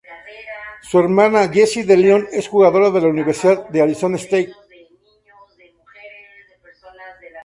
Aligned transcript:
Su 0.81 0.97
hermana 0.97 1.47
Jessie 1.49 1.83
DeLeon, 1.83 2.27
es 2.31 2.47
jugadora 2.47 2.89
de 2.89 3.01
la 3.01 3.07
Universidad 3.07 3.69
de 3.69 3.83
Arizona 3.83 4.15
State. 4.17 4.51